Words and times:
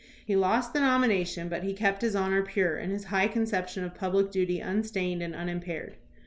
He 0.25 0.35
lost 0.35 0.73
the 0.73 0.79
nomination, 0.79 1.47
but 1.47 1.61
he 1.61 1.73
kept 1.75 2.01
his 2.01 2.15
honor 2.15 2.41
pure 2.41 2.75
and 2.75 2.91
his 2.91 3.03
high 3.03 3.27
conception 3.27 3.83
of 3.83 3.93
public 3.93 4.31
duty 4.31 4.59
un 4.59 4.83
stained 4.83 5.21
and 5.21 5.35
unimpaired. 5.35 5.95